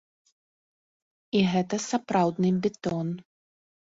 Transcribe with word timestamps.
І 1.41 1.43
гэта 1.51 1.75
сапраўдны 1.89 2.49
бетон! 2.63 3.07